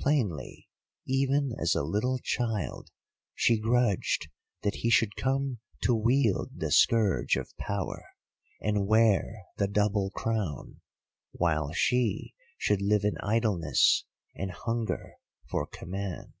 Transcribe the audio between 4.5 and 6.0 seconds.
that he should come to